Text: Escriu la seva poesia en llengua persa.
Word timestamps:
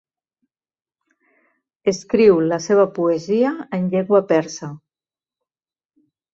Escriu 1.91 2.41
la 2.53 2.59
seva 2.69 2.87
poesia 2.97 3.53
en 3.81 3.87
llengua 3.95 4.25
persa. 4.35 4.73